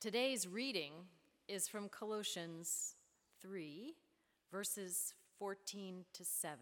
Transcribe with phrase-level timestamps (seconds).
[0.00, 0.92] Today's reading
[1.48, 2.94] is from Colossians
[3.42, 3.96] 3,
[4.52, 6.56] verses 14 to 7,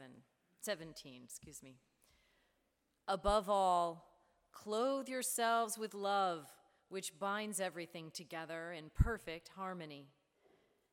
[0.63, 1.77] 17, excuse me.
[3.07, 4.07] Above all,
[4.53, 6.47] clothe yourselves with love,
[6.89, 10.07] which binds everything together in perfect harmony.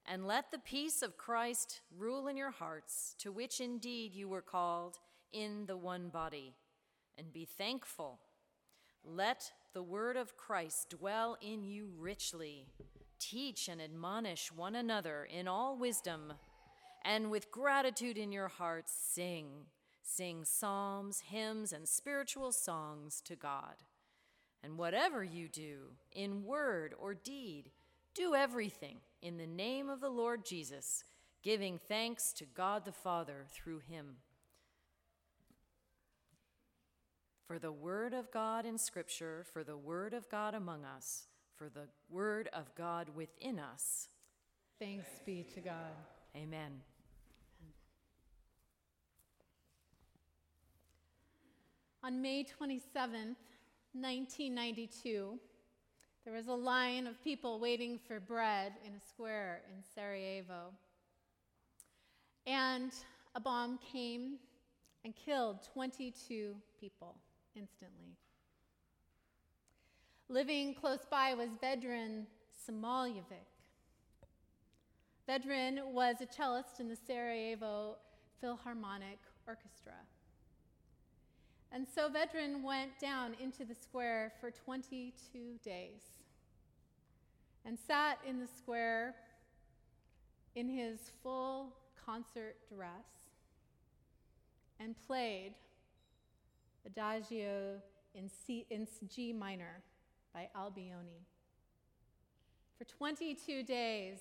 [0.05, 4.41] And let the peace of Christ rule in your hearts, to which indeed you were
[4.41, 4.99] called
[5.31, 6.55] in the one body.
[7.17, 8.19] And be thankful.
[9.05, 12.67] Let the word of Christ dwell in you richly.
[13.19, 16.33] Teach and admonish one another in all wisdom,
[17.03, 19.47] and with gratitude in your hearts, sing.
[20.01, 23.75] Sing psalms, hymns, and spiritual songs to God.
[24.63, 27.71] And whatever you do, in word or deed,
[28.13, 31.03] do everything in the name of the Lord Jesus,
[31.41, 34.17] giving thanks to God the Father through him.
[37.47, 41.67] For the word of God in Scripture, for the word of God among us, for
[41.69, 44.07] the word of God within us.
[44.79, 45.93] Thanks be to God.
[46.35, 46.71] Amen.
[52.01, 53.35] On May 27th,
[53.93, 55.37] 1992,
[56.23, 60.71] there was a line of people waiting for bread in a square in Sarajevo.
[62.47, 62.91] And
[63.35, 64.37] a bomb came
[65.03, 67.15] and killed 22 people
[67.55, 68.17] instantly.
[70.29, 72.25] Living close by was Vedran
[72.67, 73.47] Smailovic.
[75.27, 77.95] Vedran was a cellist in the Sarajevo
[78.41, 79.93] Philharmonic Orchestra.
[81.71, 85.13] And so Vedran went down into the square for 22
[85.63, 86.01] days
[87.65, 89.15] and sat in the square
[90.55, 91.73] in his full
[92.05, 93.31] concert dress
[94.79, 95.53] and played
[96.85, 97.81] Adagio
[98.13, 99.81] in, C, in G minor
[100.33, 101.25] by Albinoni.
[102.77, 104.19] For 22 days,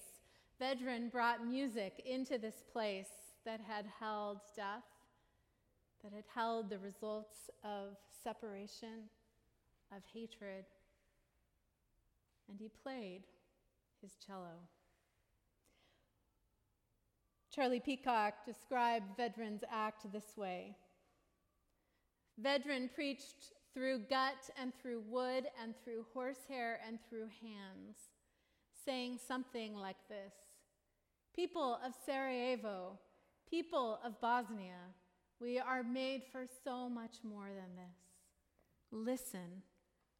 [0.60, 3.08] Vedran brought music into this place
[3.44, 4.84] that had held death
[6.02, 9.08] that had held the results of separation,
[9.94, 10.64] of hatred,
[12.48, 13.22] and he played
[14.00, 14.58] his cello.
[17.54, 20.74] Charlie Peacock described Vedran's act this way
[22.40, 27.96] Vedran preached through gut and through wood and through horsehair and through hands,
[28.84, 30.32] saying something like this
[31.34, 32.98] People of Sarajevo,
[33.48, 34.92] people of Bosnia,
[35.40, 37.96] we are made for so much more than this.
[38.90, 39.62] Listen,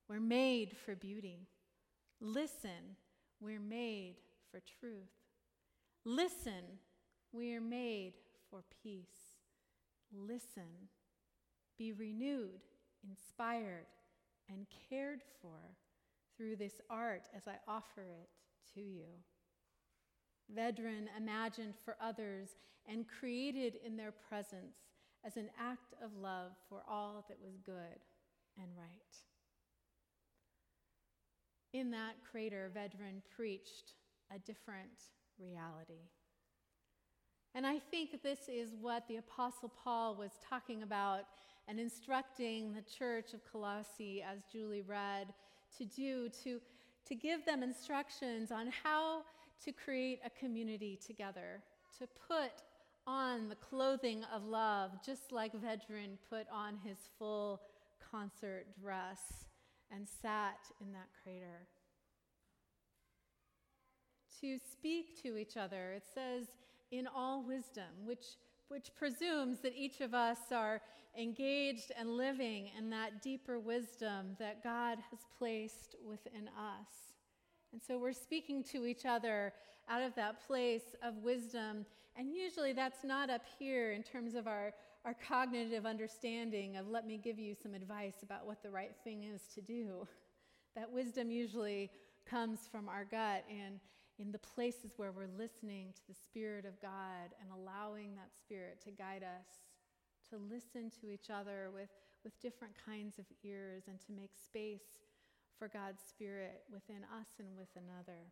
[0.09, 1.47] we're made for beauty.
[2.21, 2.97] Listen,
[3.41, 4.17] we're made
[4.51, 5.11] for truth.
[6.05, 6.79] Listen,
[7.33, 8.15] we are made
[8.51, 9.37] for peace.
[10.13, 10.89] Listen,
[11.79, 12.61] be renewed,
[13.09, 13.87] inspired,
[14.49, 15.59] and cared for
[16.37, 18.29] through this art as I offer it
[18.75, 19.05] to you.
[20.55, 22.57] Vedran imagined for others
[22.89, 24.77] and created in their presence
[25.25, 28.01] as an act of love for all that was good
[28.59, 28.89] and right.
[31.73, 33.95] In that crater, Vedran preached
[34.35, 34.91] a different
[35.39, 36.11] reality.
[37.55, 41.25] And I think this is what the Apostle Paul was talking about
[41.69, 45.33] and instructing the church of Colossae, as Julie read,
[45.79, 46.61] to do to,
[47.07, 49.23] to give them instructions on how
[49.65, 51.63] to create a community together,
[51.99, 52.63] to put
[53.07, 57.61] on the clothing of love, just like Vedran put on his full
[58.11, 59.47] concert dress
[59.91, 61.67] and sat in that crater.
[64.41, 66.47] To speak to each other, it says,
[66.91, 68.25] in all wisdom, which,
[68.73, 70.81] which presumes that each of us are
[71.19, 77.13] engaged and living in that deeper wisdom that God has placed within us.
[77.73, 79.53] And so we're speaking to each other
[79.91, 81.85] out of that place of wisdom.
[82.17, 84.73] And usually that's not up here in terms of our,
[85.05, 89.25] our cognitive understanding of let me give you some advice about what the right thing
[89.25, 90.09] is to do.
[90.75, 91.91] That wisdom usually
[92.25, 93.79] comes from our gut and
[94.19, 98.81] in the places where we're listening to the Spirit of God and allowing that Spirit
[98.85, 99.47] to guide us,
[100.31, 101.91] to listen to each other with,
[102.25, 105.01] with different kinds of ears and to make space
[105.59, 108.31] for God's Spirit within us and with another.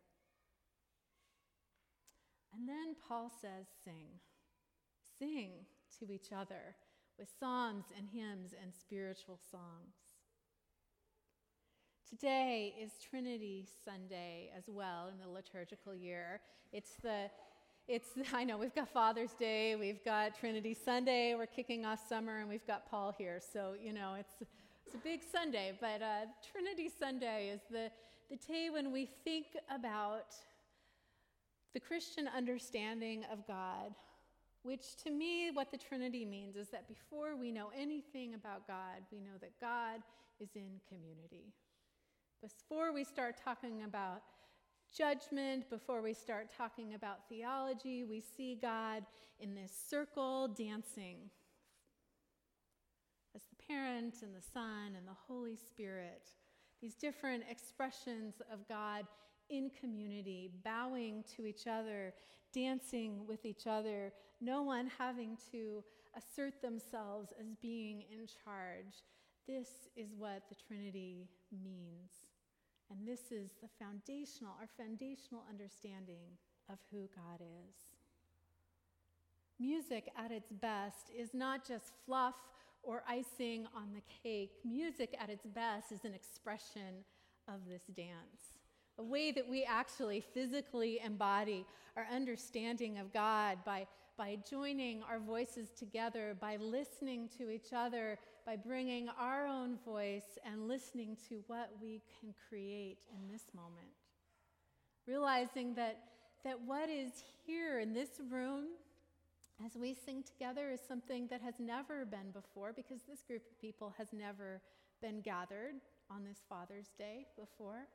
[2.53, 4.19] And then Paul says, sing.
[5.17, 5.51] Sing
[5.99, 6.75] to each other
[7.17, 10.10] with psalms and hymns and spiritual songs.
[12.11, 16.41] Today is Trinity Sunday as well in the liturgical year.
[16.73, 17.29] It's the
[17.87, 22.39] it's I know we've got Father's Day, we've got Trinity Sunday, we're kicking off summer,
[22.39, 23.39] and we've got Paul here.
[23.53, 24.33] So you know it's
[24.85, 27.89] it's a big Sunday, but uh, Trinity Sunday is the,
[28.29, 30.35] the day when we think about
[31.73, 33.95] the Christian understanding of God,
[34.63, 38.99] which to me, what the Trinity means is that before we know anything about God,
[39.13, 40.01] we know that God
[40.41, 41.53] is in community.
[42.41, 44.23] Before we start talking about
[44.97, 49.05] judgment, before we start talking about theology, we see God
[49.39, 51.17] in this circle dancing
[53.35, 56.31] as the parent and the Son and the Holy Spirit.
[56.81, 59.05] These different expressions of God
[59.51, 62.11] in community, bowing to each other,
[62.55, 64.11] dancing with each other,
[64.41, 65.83] no one having to
[66.17, 69.03] assert themselves as being in charge.
[69.47, 72.30] This is what the Trinity means.
[73.01, 76.37] And this is the foundational, our foundational understanding
[76.69, 77.75] of who God is.
[79.59, 82.35] Music at its best is not just fluff
[82.83, 84.51] or icing on the cake.
[84.63, 87.03] Music at its best is an expression
[87.47, 88.59] of this dance,
[88.99, 91.65] a way that we actually physically embody
[91.97, 98.19] our understanding of God by, by joining our voices together, by listening to each other,
[98.45, 103.87] by bringing our own voice and listening to what we can create in this moment.
[105.07, 105.99] Realizing that,
[106.43, 107.11] that what is
[107.45, 108.65] here in this room
[109.65, 113.61] as we sing together is something that has never been before because this group of
[113.61, 114.61] people has never
[115.01, 115.75] been gathered
[116.09, 117.87] on this Father's Day before,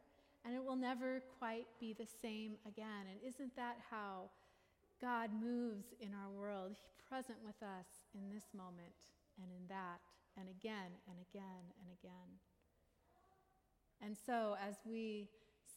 [0.45, 3.11] and it will never quite be the same again.
[3.11, 4.31] And isn't that how
[5.01, 6.71] God moves in our world?
[6.71, 8.95] He's present with us in this moment
[9.39, 10.01] and in that
[10.39, 12.39] and again and again and again.
[14.03, 15.29] And so, as we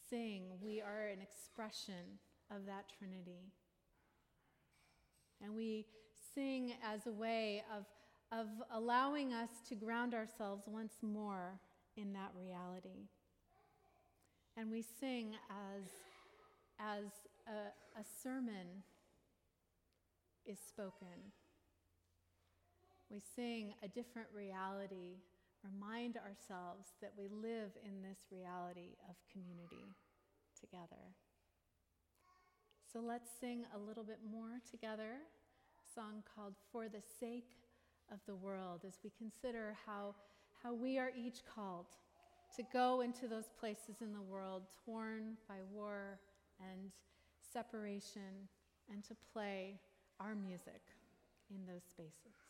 [0.08, 2.18] sing, we are an expression
[2.50, 3.52] of that Trinity.
[5.42, 5.86] And we
[6.34, 7.86] sing as a way of,
[8.38, 11.58] of allowing us to ground ourselves once more
[11.96, 13.08] in that reality.
[14.56, 15.84] And we sing as,
[16.78, 17.04] as
[17.46, 18.82] a, a sermon
[20.44, 21.32] is spoken
[23.10, 25.18] we sing a different reality,
[25.64, 29.84] remind ourselves that we live in this reality of community
[30.58, 31.10] together.
[32.92, 37.56] So let's sing a little bit more together, a song called For the Sake
[38.12, 40.14] of the World, as we consider how,
[40.62, 41.86] how we are each called
[42.56, 46.18] to go into those places in the world torn by war
[46.60, 46.90] and
[47.52, 48.48] separation
[48.92, 49.78] and to play
[50.18, 50.82] our music
[51.50, 52.49] in those spaces.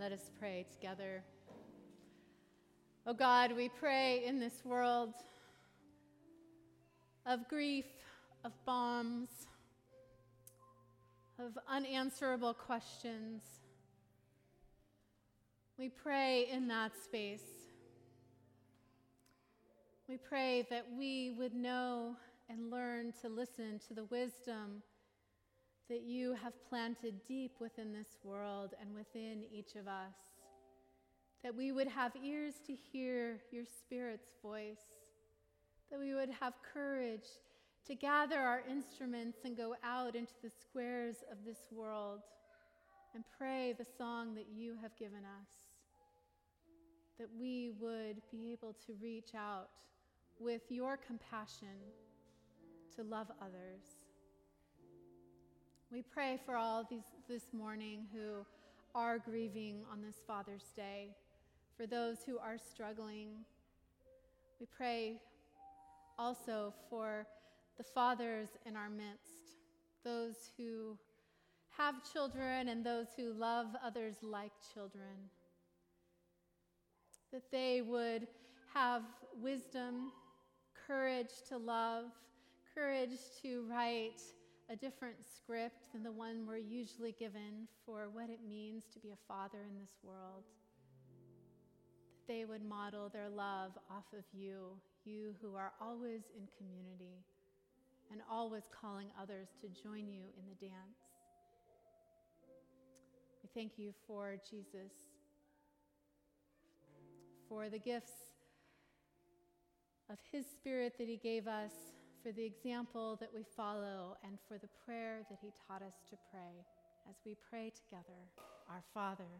[0.00, 1.22] Let us pray together.
[3.06, 5.12] Oh God, we pray in this world
[7.26, 7.84] of grief,
[8.42, 9.28] of bombs,
[11.38, 13.42] of unanswerable questions.
[15.76, 17.44] We pray in that space.
[20.08, 22.16] We pray that we would know
[22.48, 24.82] and learn to listen to the wisdom
[25.90, 30.14] that you have planted deep within this world and within each of us.
[31.42, 34.84] That we would have ears to hear your Spirit's voice.
[35.90, 37.26] That we would have courage
[37.88, 42.20] to gather our instruments and go out into the squares of this world
[43.12, 45.48] and pray the song that you have given us.
[47.18, 49.70] That we would be able to reach out
[50.38, 51.82] with your compassion
[52.94, 53.99] to love others.
[55.92, 58.46] We pray for all these this morning who
[58.94, 61.08] are grieving on this Father's Day,
[61.76, 63.30] for those who are struggling.
[64.60, 65.20] We pray
[66.16, 67.26] also for
[67.76, 69.58] the fathers in our midst,
[70.04, 70.96] those who
[71.76, 75.28] have children and those who love others like children,
[77.32, 78.28] that they would
[78.72, 79.02] have
[79.42, 80.12] wisdom,
[80.86, 82.04] courage to love,
[82.76, 84.20] courage to write
[84.70, 89.10] a different script than the one we're usually given for what it means to be
[89.10, 90.44] a father in this world.
[92.14, 97.24] That they would model their love off of you, you who are always in community
[98.12, 101.00] and always calling others to join you in the dance.
[103.42, 104.92] We thank you for Jesus,
[107.48, 108.12] for the gifts
[110.08, 111.72] of His Spirit that He gave us,
[112.22, 116.16] for the example that we follow, and for the prayer that He taught us to
[116.30, 116.64] pray.
[117.08, 118.20] As we pray together,
[118.68, 119.30] Our Father,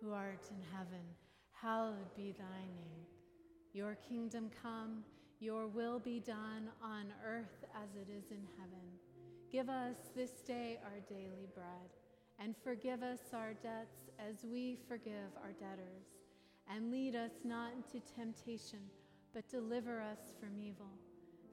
[0.00, 1.04] who art in heaven,
[1.52, 3.04] hallowed be thy name.
[3.72, 5.04] Your kingdom come
[5.40, 8.84] your will be done on earth as it is in heaven.
[9.50, 11.88] Give us this day our daily bread,
[12.38, 16.04] and forgive us our debts as we forgive our debtors.
[16.68, 18.80] And lead us not into temptation,
[19.32, 20.92] but deliver us from evil.